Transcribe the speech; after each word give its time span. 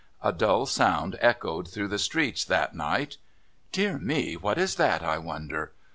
A 0.23 0.33
dull 0.33 0.65
sound 0.65 1.15
echoed 1.21 1.67
through 1.67 1.89
the 1.89 1.99
streets 1.99 2.43
that 2.45 2.73
night. 2.73 3.17
"Dear 3.71 3.99
me! 3.99 4.33
what 4.35 4.57
is 4.57 4.73
that, 4.77 5.03
I 5.03 5.19
wonder?" 5.19 5.73